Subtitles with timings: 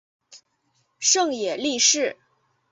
[0.99, 2.17] 胜野莉世。